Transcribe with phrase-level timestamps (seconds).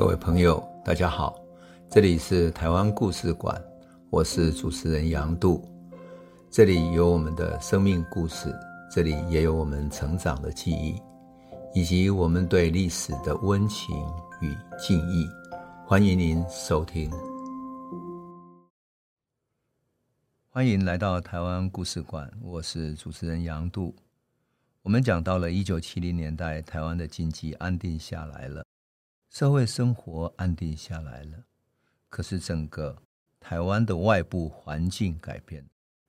[0.00, 1.38] 各位朋友，大家好，
[1.90, 3.62] 这里是台湾故事馆，
[4.08, 5.62] 我是主持人杨度，
[6.50, 8.50] 这里有我们的生命故事，
[8.90, 10.98] 这里也有我们成长的记忆，
[11.74, 13.94] 以及我们对历史的温情
[14.40, 15.28] 与敬意。
[15.86, 17.10] 欢迎您收听，
[20.48, 23.94] 欢迎来到台湾故事馆，我是主持人杨度。
[24.80, 28.64] 我们讲到了一九七零年代，台湾的经济安定下来了。
[29.30, 31.44] 社会生活安定下来了，
[32.08, 33.00] 可是整个
[33.38, 35.64] 台湾的外部环境改变，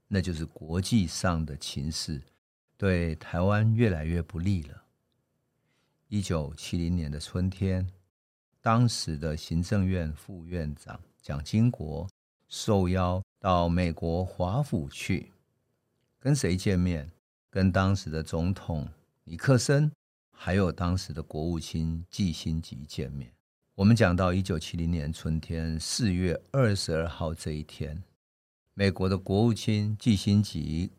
[0.07, 2.20] 那就是国际上的情势
[2.77, 4.84] 对台湾越来越不利了。
[6.07, 7.88] 一九七零年的春天，
[8.59, 12.09] 当时的行政院副院长蒋经国
[12.49, 15.31] 受邀到美国华府去，
[16.20, 17.09] 跟谁见面？
[17.51, 18.90] 跟当时的总统
[19.26, 19.91] 尼克森。
[20.44, 23.32] 还有当时的国务卿季辛吉见面。
[23.76, 28.04] 我们讲到一九七零年春天四月二十二号这一天，
[28.74, 30.90] 美国的国务卿季辛吉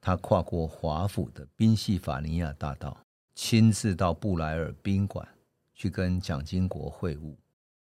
[0.00, 3.06] 他跨过华府的宾夕法尼亚大道，
[3.36, 5.24] 亲自到布莱尔宾馆
[5.72, 7.36] 去跟蒋经国会晤。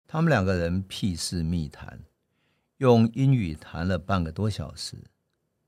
[0.05, 1.97] 他们两个人屁事密谈，
[2.79, 4.97] 用英语谈了半个多小时。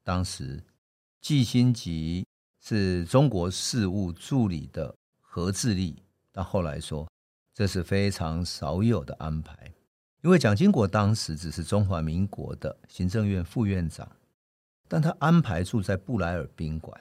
[0.03, 0.61] 当时
[1.21, 2.27] 季辛吉
[2.59, 4.93] 是中国事务助理的。
[5.33, 5.95] 何志立
[6.33, 7.09] 到后来说，
[7.53, 9.73] 这是非常少有的安排，
[10.23, 14.05] 因为蒋经国当时只是中华民国的行政院副院长，
[14.89, 16.99] 但他安排住在布莱尔宾馆，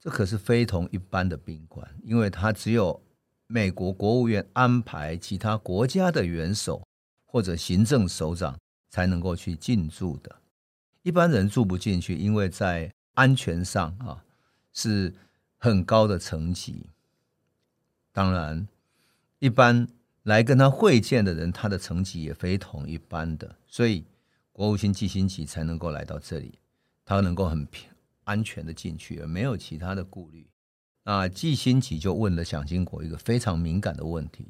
[0.00, 3.00] 这可是非同一般的宾馆，因为他只有
[3.46, 6.84] 美国国务院安排其他国家的元首
[7.24, 8.58] 或者行政首长
[8.90, 10.40] 才能够去进驻的，
[11.04, 14.24] 一般人住不进去，因为在安全上啊
[14.72, 15.14] 是
[15.56, 16.84] 很高的层级。
[18.18, 18.66] 当然，
[19.38, 19.86] 一般
[20.24, 24.04] 来跟他会见的人，他的成绩也非同一般的，所以
[24.50, 26.58] 国务卿季新吉才能够来到这里，
[27.04, 27.64] 他能够很
[28.24, 30.44] 安全的进去，而没有其他的顾虑。
[31.04, 34.48] 那季新吉就问了蒋经国一个非常敏感的问题，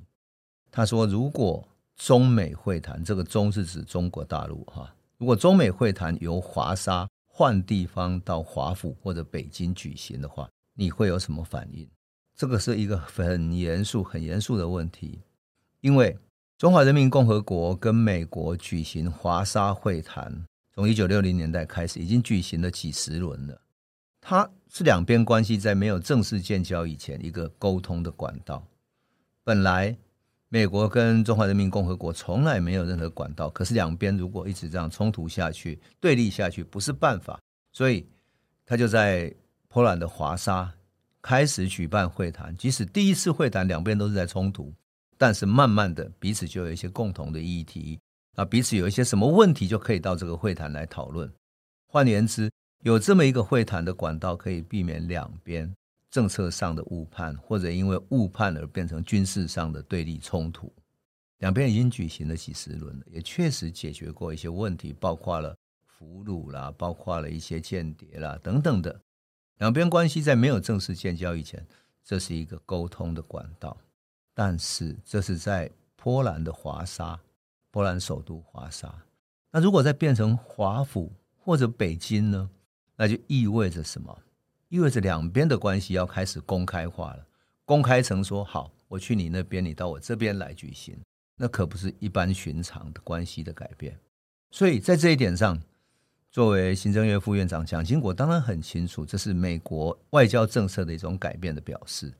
[0.70, 11.86] 他说：“如果中美会谈，这个中是指中国大陆哈，如果中美会谈由华沙换地方到华府或者北京举行的话，你会有什么反应？”
[12.38, 15.18] 这个是一个很严肃、很严肃的问题，
[15.80, 16.16] 因为
[16.56, 23.60] 中华人民共和国跟美国举行华沙会谈，从一九六零年代开始，已经举行了几十轮了。
[24.20, 28.64] 它是两边关系在没有正式建交以前一个沟通的管道。
[29.42, 29.98] 本来
[30.48, 37.40] 美国跟中华人民共和国从来没有任何管道，可是两边如果一直这样冲突下去、对立下去，不是办法，
[37.72, 38.06] 所以
[38.64, 39.34] 他就在
[39.66, 40.72] 波兰的华沙。
[41.28, 44.72] 开始举办会谈，即使第一次会谈两边都是在冲突，
[45.18, 48.00] 但是慢慢的彼此就有一些共同的议题，
[48.34, 51.30] 啊，彼此有一些什么问题就可以到这个会谈来讨论。
[51.86, 52.50] 换言之，
[52.82, 55.70] 有这么一个会谈的管道，可以避免两边
[56.10, 60.72] 政策上的误判，或者因为误判而变成军事上的对立冲突。
[61.40, 68.98] 两边已经举行了几十轮了，也确实解决过一些问题，包括了俘虏啦，包括了一些间谍啦等等的。
[69.58, 71.66] 两边关系在没有正式建交以前，
[72.04, 73.76] 这是一个沟通的管道。
[74.32, 77.18] 但是这是在波兰的华沙，
[77.70, 78.94] 波兰首都华沙。
[79.50, 82.48] 那如果再变成华府或者北京呢？
[82.96, 84.16] 那就意味着什么？
[84.68, 87.26] 意味着两边的关系要开始公开化了，
[87.64, 90.96] 公开成说好，我去你那边，你到我这边来举行，
[91.36, 93.98] 那可不是一般寻常的关系的改变。
[94.50, 95.60] 所以在这一点上。
[96.38, 102.14] 作为行政院副院长，蒋经国当然很清楚，这是美国外交政策的一种改变的表示。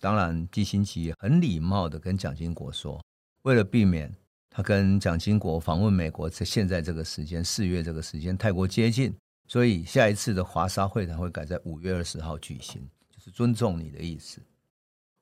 [0.00, 2.98] 当然，基辛吉也很礼貌地跟蒋经国说，
[3.42, 4.10] 为了避免
[4.48, 9.14] 他跟蒋经国访问美国在现在这个时间四月这个时间太过接近，
[9.46, 12.80] 所以下一次的华沙会谈会改在五月二十号举行，
[13.10, 14.40] 就是尊重你的意思。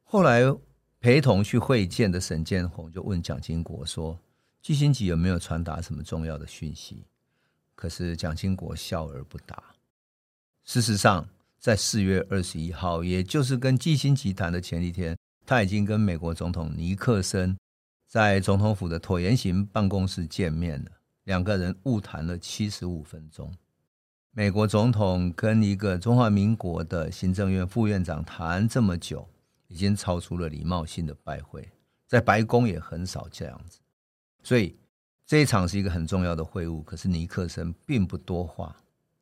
[0.05, 0.43] 后来
[1.00, 4.17] 陪同去会见的沈建宏就问蒋经国说，
[4.62, 7.03] 基辛吉有没有传达什么重要的讯息？
[7.76, 9.62] 可是蒋经国笑而不答。
[10.64, 11.28] 事实上，
[11.61, 17.56] 在四月二十一号，也就是跟季辛吉谈的前一天，他已经跟美国总统尼克森
[18.08, 20.90] 在总统府的椭圆形办公室见面了。
[21.25, 23.52] 两个人晤谈了七十五分钟。
[24.32, 29.28] 美国总统跟一个中华民国的行政院副院长谈这么久，
[29.69, 31.70] 已经超出了礼貌性的拜会，
[32.08, 33.78] 在白宫也很少这样子。
[34.43, 34.75] 所以。
[35.26, 38.76] 这一场是一个很重要的会晤，可是尼克森并不多话，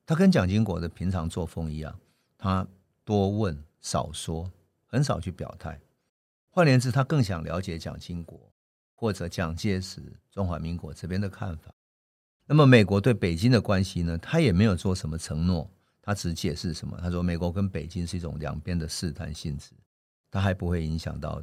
[0.04, 1.98] 他跟蒋经国的平常作风一样，
[2.36, 2.66] 他
[3.04, 4.50] 多问少说，
[4.86, 5.80] 很少去表态。
[6.50, 8.38] 换言之，他更想了解蒋经国，
[8.94, 11.74] 或者蒋介石、中华民国这边的看法。
[12.46, 14.18] 那么美国对北京的关系呢？
[14.18, 15.68] 他也没有做什么承诺，
[16.02, 16.98] 他只解释什么？
[17.00, 19.70] 他说美国跟北京是一种两边的试探性质，
[20.30, 21.42] 他还不会影响到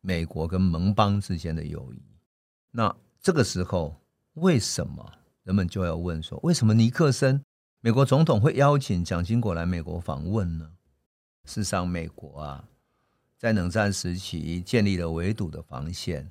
[0.00, 2.02] 美国跟盟邦之间的友谊。
[2.72, 2.92] 那
[3.22, 3.94] 这个时候，
[4.34, 5.12] 为什么
[5.44, 7.40] 人们就要问说，为什么尼克森
[7.80, 10.68] 美国总统会邀请蒋经国来美国访问呢？
[11.44, 12.64] 事实上，美国啊，
[13.38, 16.30] 在冷战时期建立了围堵的防线，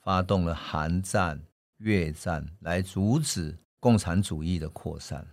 [0.00, 1.40] 发动了韩战。
[1.78, 5.26] 越战来阻止共产主义的扩散，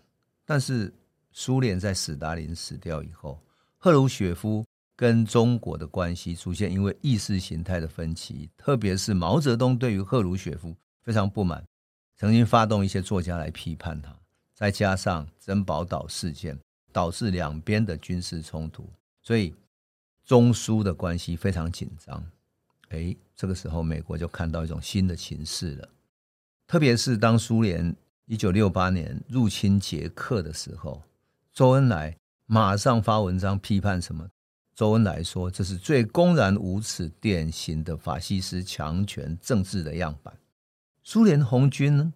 [0.43, 0.91] 但是
[1.31, 3.39] 苏联在史达林死掉以后，
[3.77, 4.65] 赫鲁雪夫
[4.95, 10.75] 跟中国的关系出现因为意识形态的分歧，特别是毛泽东对于赫鲁雪夫
[11.09, 11.65] 非常不满，
[12.17, 14.15] 曾经发动一些作家来批判他，
[14.53, 16.55] 再加上珍宝岛事件，
[16.93, 18.87] 导致两边的军事冲突，
[19.23, 19.55] 所以
[20.23, 22.23] 中苏的关系非常紧张。
[22.89, 25.89] 哎，这个时候美国就看到一种新的形势了。
[26.67, 27.95] 特别是当苏联
[28.27, 31.01] 一九六八年入侵捷克的时候，
[31.51, 32.15] 周恩来
[32.45, 34.29] 马上发文章批判什么？
[34.75, 40.31] 周恩来说，这是最公然无耻、典型的法西斯强权政治的样板。
[41.11, 42.13] 苏联红军呢，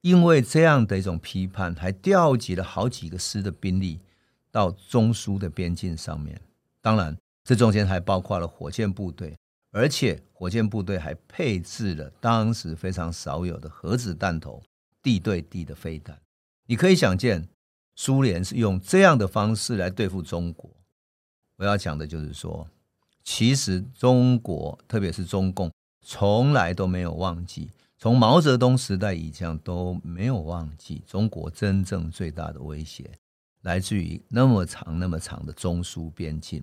[0.00, 3.98] 因为这样的一种批判，还调集了好几个师的兵力
[4.52, 6.40] 到中苏的边境上面。
[6.80, 9.34] 当然，这中间还包括了火箭部队。
[9.72, 14.62] 而且火箭部队还配置了当时非常少有的核子弹头，
[15.02, 16.16] 地对地的飞弹。
[16.66, 17.48] 你可以想见，
[17.96, 20.70] 苏联是用这样的方式来对付中国。
[21.56, 22.68] 我要讲的就是说，
[23.24, 25.72] 其实中国，特别是中共，
[26.06, 33.10] 从来都没有忘记，从毛泽东时代以降都没有忘记，中国真正最大的威胁
[33.62, 36.62] 来自于那么长、那么长的中苏边境，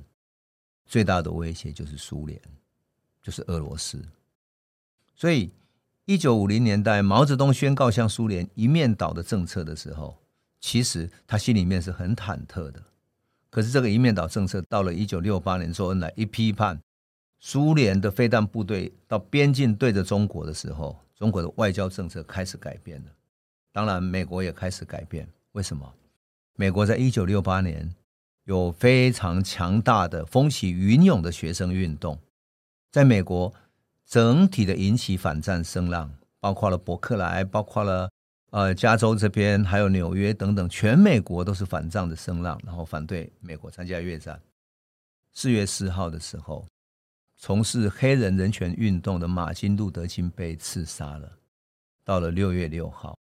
[0.85, 2.41] 最大的威胁就是苏联。
[3.21, 4.05] 就是俄罗斯，
[5.15, 5.49] 所以
[6.05, 10.15] 一九五零年代毛泽东宣告向苏联一面倒的政策的时候，
[10.59, 12.83] 其实他心里面是很忐忑的。
[13.49, 16.79] 可是这个一面倒政策到了一九六八年，周恩来一批判
[17.39, 23.11] 苏联的飞弹部队到边境对着中国的时候，中国的外交政策开始改变了。
[23.71, 25.27] 当然，美国也开始改变。
[25.53, 25.93] 为什么？
[26.55, 27.93] 美国在一九六八年
[28.43, 32.17] 有非常强大的风起云涌的学生运动。
[32.91, 33.53] 在美国，
[34.05, 38.09] 整体的引起反战声浪，包括了伯克莱，包括了
[38.51, 44.41] 呃加州这边，还有纽约等等，全美国都是反战的声浪，然后反对美国参加越战。
[45.33, 46.65] 四月四号的时候，
[47.37, 51.31] 从事黑人人权运动的马丁路德金被刺杀了。
[52.03, 53.17] 到了六月六号，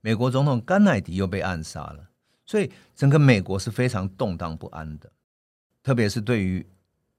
[0.00, 2.10] 美国总统甘乃迪又被暗杀了。
[2.46, 5.10] 所以整个美国是非常动荡不安的，
[5.82, 6.64] 特别是对于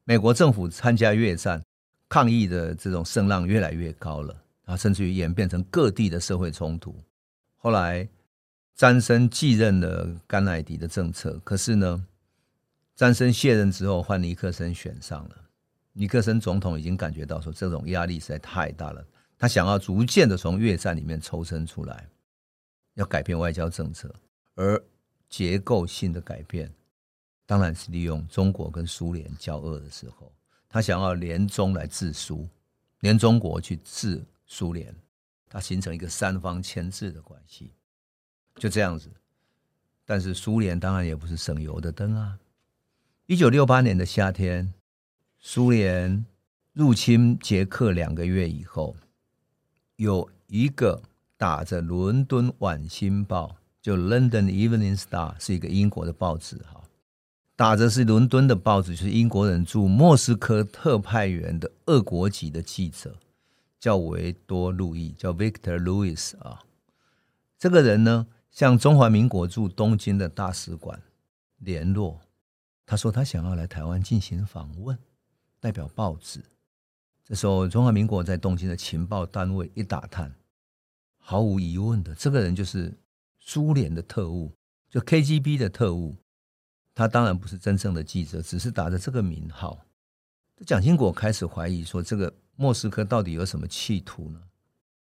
[0.04, 1.62] 美国政府参加越战。
[2.08, 6.96] 抗议的这种声浪越来越高了，啊，甚至于演变成各地的社会冲突。
[7.58, 8.08] 后来，
[8.76, 12.06] 詹森继任了甘乃迪的政策，可是呢，
[12.96, 15.45] 詹森卸任之后，换尼克森选上了。
[15.98, 19.06] 尼克森总统已经感觉到说，这种压力实在太大了，
[19.38, 22.06] 他想要逐渐的从越战里面抽身出来，
[22.96, 24.14] 要改变外交政策，
[24.56, 24.84] 而
[25.30, 26.70] 结构性的改变，
[27.46, 30.30] 当然是利用中国跟苏联交恶的时候。
[30.68, 32.46] 他想要联中来制苏，
[33.00, 34.94] 联中国去制苏联，
[35.48, 37.72] 他形成一个三方牵制的关系，
[38.56, 39.10] 就这样子。
[40.04, 42.38] 但是苏联当然也不是省油的灯啊。
[43.28, 44.74] 一九六八年的夏天，
[45.48, 46.26] 苏联
[46.74, 48.96] 入侵捷克两个月以后，
[49.96, 51.04] 有一个
[51.38, 56.82] 打着伦敦晚星报，就 London Evening Star，是一个英国的报纸哈。
[57.56, 63.16] 打着是伦敦的报纸，就是英国人驻莫斯科特派员的俄国籍的记者，
[63.80, 66.64] 叫维多·路易，叫 Victor Lewis 啊。
[67.60, 71.00] 这个人呢，向中华民国驻东京的大使馆
[71.60, 72.22] 联络，
[72.84, 74.98] 他说他想要来台湾进行访问，
[75.66, 76.40] 代表报纸。
[77.24, 80.32] 这时候，中华民国在东京的情报单位一打探，
[81.18, 82.96] 毫无疑问的，这个人就是
[83.40, 84.52] 苏联的特务，
[84.92, 86.16] 就 KGB 的特务。
[86.94, 89.84] 他当然不是真正的记者，只是打着这个名号。
[90.56, 94.40] 这蒋经国开始怀疑说，这个莫斯科到底有什么企图呢？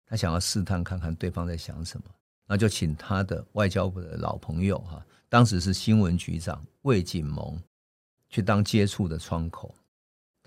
[0.04, 2.06] 他想要试探看看对方在想什么，
[2.48, 7.56] 那就请他的外交部的老朋友哈，当时是新闻局长魏锦蒙
[8.28, 9.72] 去当接触的窗口。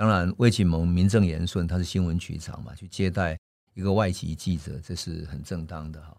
[0.04, 3.40] 当然，魏启蒙名正言顺，他是新闻局长嘛，去接待
[3.74, 6.14] 一个外籍记者，这是很正当的哈。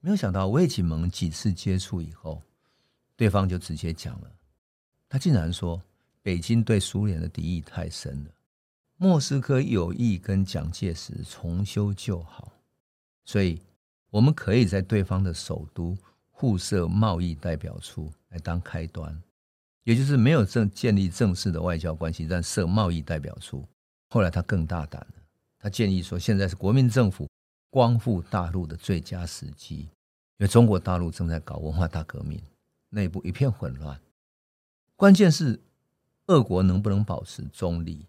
[0.00, 2.40] 没有想到魏启蒙几次接触以后，
[3.14, 4.32] 对方就直接讲了。
[5.06, 5.78] 他竟然说
[6.24, 8.30] ：“北京对苏联的敌意太深了，
[8.96, 12.50] 莫斯科有意跟蒋介石重修旧好，
[13.26, 13.60] 所以
[14.08, 15.94] 我们可以在对方的首都
[16.30, 19.22] 互设贸易代表处来当开端，
[19.86, 23.64] 也就是没有正建立正式的外交关系，但设贸易代表处。
[24.10, 25.22] 后来他更大胆了，
[25.58, 27.28] 他建议说，现在是国民政府
[27.70, 29.88] 光复大陆的最佳时机，因
[30.38, 32.42] 为中国大陆正在搞文化大革命，
[32.88, 34.00] 内部一片混乱，
[34.96, 35.60] 关键是。
[36.28, 38.04] 俄国能不能保持中立？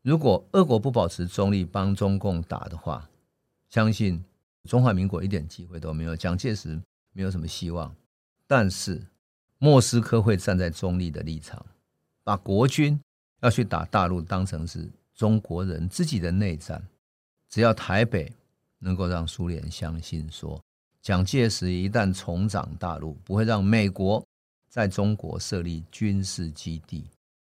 [0.00, 3.10] 如果俄国不保持中立，帮中共打的话，
[3.68, 4.24] 相信
[4.64, 6.80] 中华民国一点机会都没有，蒋介石
[7.12, 7.94] 没有什么希望。
[8.46, 9.06] 但是
[9.58, 11.64] 莫斯科会站在中立的立场，
[12.22, 12.98] 把国军
[13.40, 16.82] 要去打大陆当成是中国人自己的内战。
[17.48, 18.30] 只要台北
[18.78, 20.62] 能够让苏联相信说，
[21.00, 24.22] 蒋介石一旦重掌大陆，不会让美国
[24.68, 27.04] 在中国设立军事基地。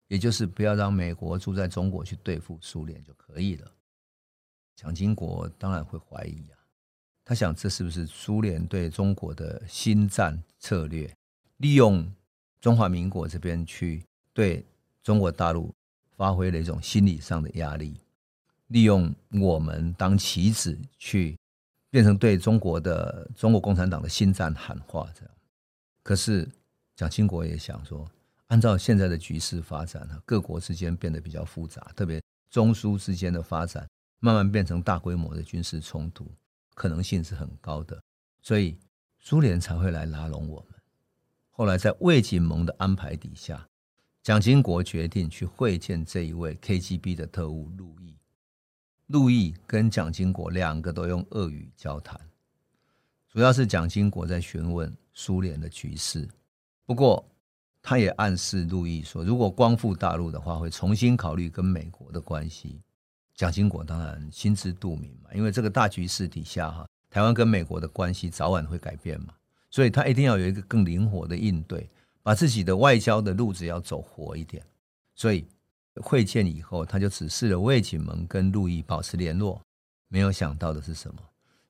[0.10, 3.72] 也就是不要让美国住在中国去对付苏联就可以了。
[4.76, 6.60] 蒋经国当然会怀疑啊，
[7.26, 11.12] 他想这是不是苏联对中国的新战策略，
[11.64, 12.06] 利用
[12.60, 14.04] 中华民国这边去
[14.34, 14.66] 对
[15.02, 15.74] 中国大陆
[16.18, 17.96] 发挥了一种心理上的压力，
[18.68, 21.38] 利用我们当棋子去
[21.90, 25.32] 变成对中国的中国共产党的新战喊话这样。
[26.04, 26.46] 可是
[26.98, 28.06] 蒋经国也想说。
[28.48, 33.88] 按照现在的局势发展，各国之间变得比较复杂，特别中苏之间的发展，
[34.20, 36.30] 慢慢变成大规模的军事冲突，
[36.76, 38.00] 可能性是很高的，
[38.44, 38.78] 所以
[39.18, 40.73] 苏联才会来拉拢我们。
[41.56, 43.70] 后来在魏景蒙的安排底下，
[44.22, 48.18] 蒋经国决定去会见这一位 KGB 的特务陆毅。
[49.08, 52.20] 陆毅跟蒋经国两个都用俄语交谈，
[53.30, 56.28] 主要是蒋经国在询问苏联的局势，
[56.86, 57.26] 不过。
[57.86, 62.80] 他也暗示陆毅说，如果光复大陆的话，会重新考虑跟美国的关系。
[63.36, 69.34] 蒋经国当然心知肚明嘛，因为这个大局势底下，哈，台湾跟美国的关系早晚会改变嘛，
[69.74, 71.90] 所以他一定要有一个更灵活的应对，
[72.22, 74.64] 把自己的外交的路子要走活一点。
[75.16, 75.48] 所以
[75.96, 79.60] 会见以后，他就指示了魏景蒙跟陆毅保持联络。
[80.10, 81.20] 没有想到的是什么？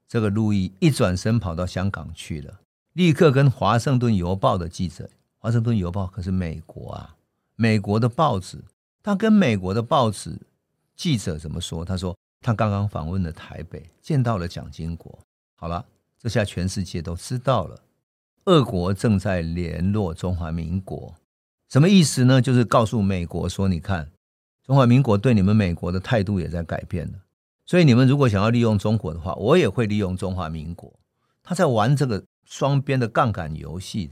[0.06, 2.60] 这个陆毅一转身跑到香港去了，
[2.92, 5.10] 立刻跟《华盛顿邮报》的记者。
[5.38, 7.16] 华盛顿邮报可是美国啊，
[7.56, 8.62] 美国的报纸。
[9.02, 10.38] 他跟美国的报纸
[10.98, 11.86] 记者怎么说？
[11.86, 15.18] 他说他刚刚访问了台北，见到了蒋经国。
[15.56, 15.86] 好了，
[16.20, 17.82] 这下全世界都知道了，
[18.46, 21.16] 俄国正在联络中华民国，
[21.70, 22.42] 什么意思呢？
[22.42, 24.12] 就是告诉美国说，你看，
[24.66, 27.20] 中华民国对你们美国的态度也在改变了。
[27.66, 30.92] 所以你们如果想要利用中国的话，我也会利用中华民国。
[31.42, 34.12] 他在玩这个双边的杠杆游戏。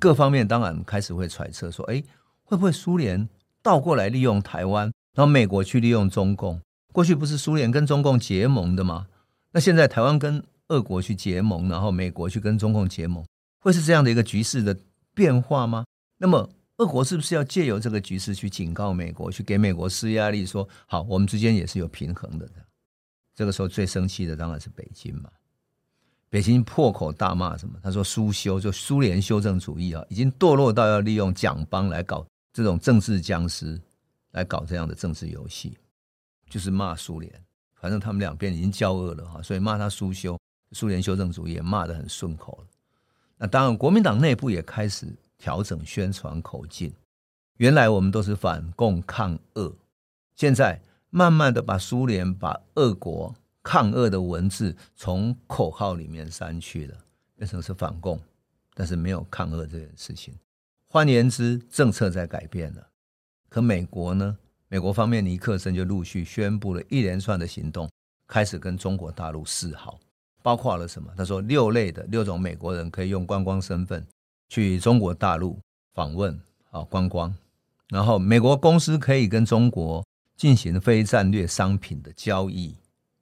[0.00, 2.02] 各方面当然开始会揣测说，哎，
[2.42, 3.28] 会不会苏联
[3.62, 6.60] 倒过来利用台湾，然后美国去利用中共？
[6.92, 9.06] 过去不是苏联跟中共结盟的吗？
[9.52, 13.24] 那现在台湾跟俄国去结盟，然后美国去跟中共结盟，
[13.60, 14.78] 会是这样的一个局势的
[15.14, 15.84] 变化吗？
[16.18, 22.48] 那么俄国是不是要借由这个局势去警告美国，去给美国施压力，说好，我们之间也是有平衡的？
[23.34, 25.30] 这个时候最生气的当然是北京嘛。
[26.30, 27.78] 北京破口大骂什么？
[27.82, 33.80] 他说苏修就苏联修正主义啊，已经堕落到要利用蒋帮来搞这种政治僵尸，
[34.32, 35.78] 来搞这样的政治游戏，
[36.50, 37.32] 就是骂苏联。
[37.80, 40.38] 反正他们两边已经交恶了哈，所以骂他苏修，
[40.72, 42.66] 苏联修正主义也骂得很顺口了。
[43.36, 45.06] 那当然，国民党内部也开始
[45.36, 46.92] 调整宣传口径。
[47.56, 49.74] 原来我们都是反共抗俄，
[50.34, 53.34] 现在慢慢的把苏联把俄国。
[53.60, 56.96] 抗俄的文字从口号里面删去了，
[57.34, 58.18] 变成是反共，
[58.72, 60.32] 但是没有抗俄这件事情。
[60.88, 62.88] 换言之，政策在改变了。
[63.50, 64.38] 可美国呢？
[64.68, 67.90] 美国方面，尼克森就陆续宣布了一连串的行动，
[68.26, 70.00] 开始跟中国大陆示好，
[70.42, 71.12] 包括了什么？
[71.16, 74.06] 他说六类的六种美国人可以用观光身份
[74.48, 75.58] 去中国大陆
[75.94, 76.40] 访问
[76.70, 77.34] 啊观光，
[77.88, 82.74] 然后美国公司可以跟中国进行非战略商品的交易。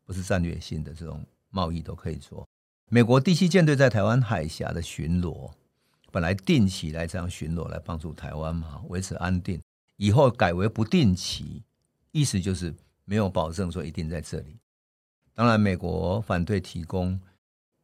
[0.05, 1.21] 不是战略性的这种
[1.51, 2.47] 贸易都可以做。
[2.89, 5.51] 美国第七舰队在台湾海峡的巡逻，
[6.13, 9.61] 本来定期来这样巡逻来帮助台湾嘛，维持安定。
[9.97, 11.61] 以后改为不定期，
[12.13, 12.73] 意思就是
[13.05, 14.57] 没有保证说一定在这里。
[15.37, 17.21] 当然，美国反对提供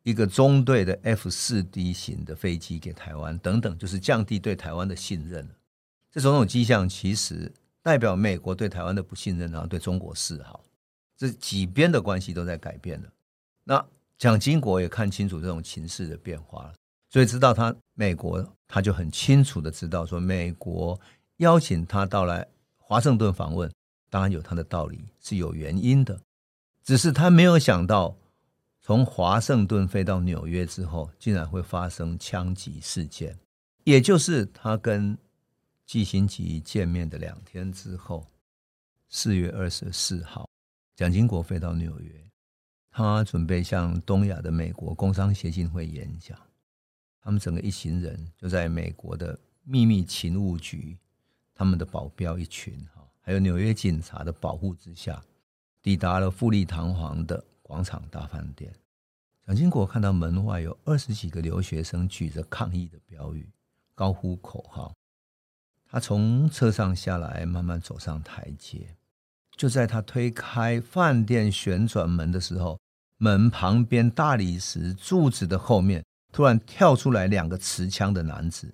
[0.05, 5.47] 一个中队的 F 四 D 型的飞机给台湾，等等，就是降低对台湾的信任。
[6.11, 10.65] 这种种迹象其实代表美国对台湾的不信任，然后对中国示好。
[11.15, 13.13] 这几边的关系都在改变了，
[13.65, 16.73] 那蒋经国也看清楚这种情势的变化了，
[17.11, 20.99] 所以知道他美国他就很清楚的知道说，美国
[21.37, 23.71] 邀请他到来华盛顿访问，
[24.09, 26.19] 当然有他的道理，是有原因的。
[26.83, 28.17] 只是他没有想到，
[28.81, 33.39] 从华盛顿飞到纽约之后，竟然会发生枪击事件。
[33.85, 35.17] 也就是他跟
[35.87, 38.27] 季辛吉见面的两天之后，
[39.09, 40.49] 四月二十四号，
[40.97, 42.11] 蒋经国飞到纽约，
[42.91, 46.39] 他准备向东亚的美国工商协进会演讲。
[47.21, 50.99] 他们整个一行人就在美国的秘密勤务局，
[51.55, 55.23] 他们的保镖一群哈，还有纽约警察的保护之下，
[55.83, 58.73] 抵达了富丽堂皇的广场大饭店。
[59.45, 63.51] 蒋经国看到门外有二十几个留学生举着抗议的标语，
[63.95, 64.95] 高呼口号。
[65.91, 68.97] 他从车上下来，慢慢走上台阶。
[69.57, 72.79] 就在他推开饭店旋转门的时候，
[73.19, 78.73] 门旁边大理石柱子的后面突然跳出来两个持枪的男子。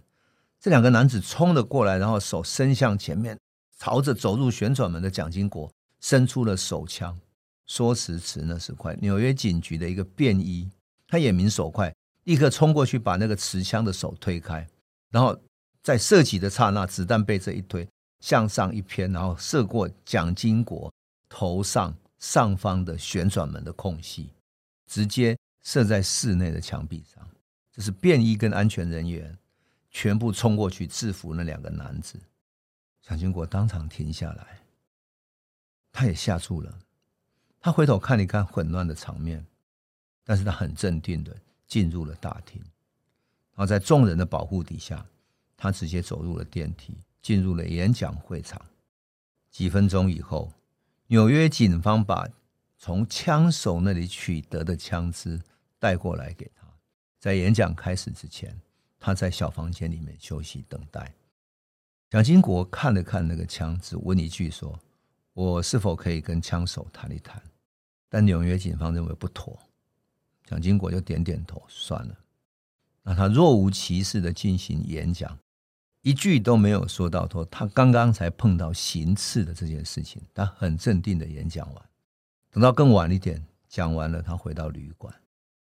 [0.61, 3.39] 这两个男子冲了过来，然后手伸向前面，
[3.79, 7.19] 朝着走入旋转门的蒋经国伸出了手枪。
[7.67, 10.71] 说时迟，那时快，纽约警局的一个便衣，
[11.07, 14.67] 他眼明手快，立刻冲过去把那个持枪的手推开，
[15.11, 15.39] 然后
[15.83, 17.87] 在射击的刹那，子弹被这一推，
[18.21, 20.91] 向上一偏，然后射过蒋经国
[21.29, 24.31] 头上上方的旋转门的空隙，
[24.87, 27.29] 直接射在室内的墙壁上。
[27.71, 29.37] 这是便衣跟安全人员
[29.91, 32.19] 全部冲过去制服那两个男子，
[33.03, 34.61] 蒋经国当场停下来，
[35.99, 36.79] 他也吓住了。
[37.59, 39.45] 他回头看了一看混乱的场面，
[40.23, 41.37] 但是他很镇定的
[41.67, 45.05] 进入了大厅，然后在众人的保护底下，
[45.57, 48.65] 他直接走入了电梯，进入了演讲会场。
[49.51, 50.53] 几分钟以后，
[51.09, 52.29] 纽约警方把
[52.77, 55.43] 从枪手那里取得的枪支
[55.81, 56.65] 带过来给他。
[57.19, 58.57] 在演讲开始之前，
[59.01, 61.13] 他在小房间里面休息等待。
[62.09, 64.79] 蒋经国看了看那个枪支，问一句说。
[65.39, 67.41] 我是否可以跟枪手谈一谈？
[68.09, 69.57] 但纽约警方认为不妥，
[70.45, 72.19] 蒋经国就点点头，算了。
[73.05, 75.39] 那他若无其事的进行演讲，
[76.03, 80.21] 一句都没有说到说他刚刚才碰到行刺的这件事情。
[80.35, 81.85] 他很镇定的演讲完，
[82.51, 85.15] 等到更晚一点讲完了，他回到旅馆，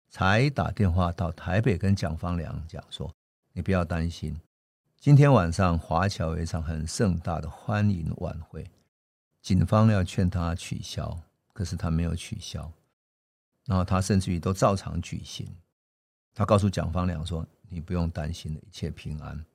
[0.09, 3.13] 才打电话到台北跟蒋方良讲说
[3.51, 4.39] ：“你不要担心，
[5.01, 8.65] 今天晚上华侨有一场很盛大的欢迎晚会。”
[9.45, 11.19] 警方要劝他取消，
[11.53, 12.71] 可是他没有取消，
[13.67, 15.47] 然后他甚至于都照常举行。
[16.33, 19.45] 他告诉蒋方良说：“你不用担心的，一切平安。”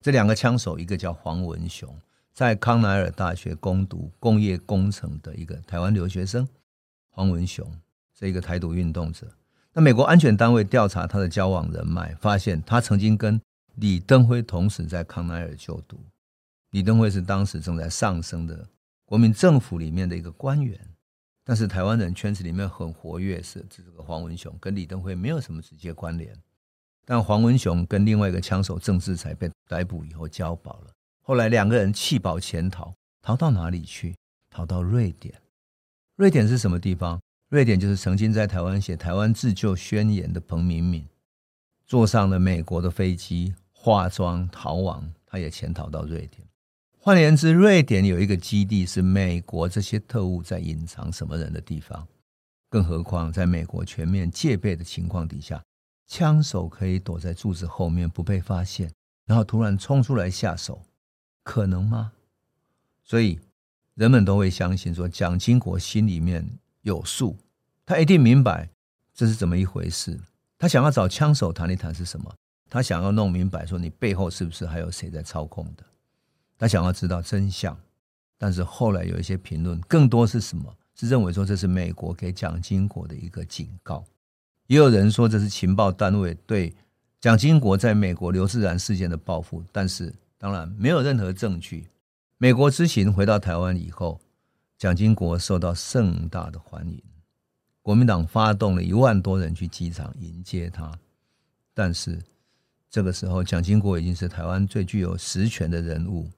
[0.00, 1.92] 这两个枪手，一个叫黄文雄，
[2.32, 6.48] 在康奈尔大学攻读工业工程的一个台湾留学生。
[7.10, 7.68] 黄文雄
[8.16, 9.26] 是一个台独运动者。
[9.72, 13.40] 那美国安全单位调查他的交往人脉，发现他曾经跟
[13.74, 15.98] 李登辉同时在康奈尔就读。
[16.70, 18.68] 李登辉是当时正在上升的。
[19.06, 20.78] 国民政府里面的一个官员，
[21.44, 26.36] 但是台湾人圈子里面很活跃，是这个黄文雄跟李登辉没有什么直接关联。
[27.04, 30.90] 但黄文雄跟另外一个枪手郑志才被逮捕以后交保了。
[31.22, 32.92] 后来两个人弃保潜逃，
[33.22, 34.16] 逃到哪里去？
[34.50, 35.32] 逃到瑞典。
[36.16, 37.20] 瑞典是什么地方？
[37.50, 41.06] 瑞典就是曾经在台湾写《台湾自救宣言》的彭明敏，
[41.86, 46.44] 坐上了美国的飞机，化妆逃亡，他也潜逃到瑞典。
[47.06, 52.04] 换言之，瑞典有一个基地是美国这些特务在隐藏什么人的地方。
[52.68, 55.62] 更何况，在美国全面戒备的情况底下，
[56.08, 58.90] 枪手可以躲在柱子后面不被发现，
[59.24, 60.82] 然后突然冲出来下手，
[61.44, 62.10] 可能吗？
[63.04, 63.38] 所以
[63.94, 66.44] 人们都会相信说，蒋经国心里面
[66.82, 67.36] 有数，
[67.84, 68.68] 他一定明白
[69.14, 70.18] 这是怎么一回事。
[70.58, 72.34] 他想要找枪手谈一谈是什么？
[72.68, 75.84] 他想要弄明白说，你背后是不是还有谁在操控的？
[76.58, 77.76] 他想要知道真相，
[78.38, 80.74] 但是后来有一些评论，更多是什么？
[80.94, 84.02] 是认为说这是美国给蒋经国的一个警告，
[84.66, 86.74] 也有人说这是情报单位对
[87.20, 89.62] 蒋经国在美国刘世然事件的报复。
[89.70, 91.86] 但是当然没有任何证据。
[92.38, 94.18] 美国之行回到台湾以后，
[94.78, 97.02] 蒋经国受到盛大的欢迎，
[97.82, 100.90] 国民党发动了一万多人去机场迎接他，
[101.74, 102.18] 但是
[102.88, 106.30] 这个时候蒋经国已经是台湾最具有实权的人物。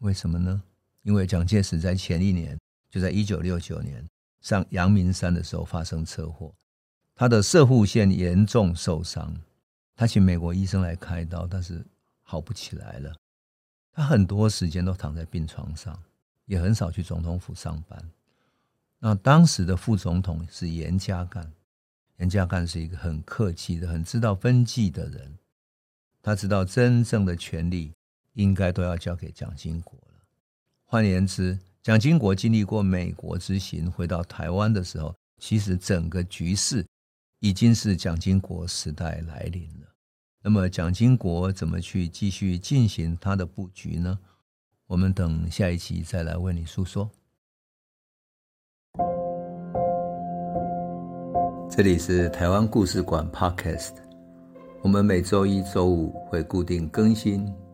[0.00, 0.62] 为什么呢？
[1.02, 2.58] 因为蒋介石在前一年，
[2.90, 4.06] 就在一九六九年
[4.40, 6.52] 上阳明山的时候发生车祸，
[7.14, 9.34] 他的射护线严重受伤，
[9.94, 11.84] 他请美国医生来开刀，但是
[12.22, 13.14] 好不起来了。
[13.92, 15.98] 他很多时间都躺在病床上，
[16.44, 18.10] 也很少去总统府上班。
[18.98, 21.46] 那当时的副总统是严家淦，
[22.18, 25.38] 严家淦是一个很客气的、很知道分际的人，
[26.20, 27.92] 他知道真正的权力。
[28.36, 30.22] 应该都要交给蒋经国了。
[30.84, 36.86] 换言之，蒋经国经历过美国之行，回到台湾的时候，其实整个局势
[37.40, 39.88] 已经是蒋经国时代来临了。
[40.42, 44.18] 那么，蒋经国怎么去继续进行他的布局呢？
[44.86, 47.10] 我们等下一期再来为你诉说。
[51.68, 53.94] 这里是台湾故事馆 Podcast，
[54.82, 57.52] 我们每周一、周五会固定更新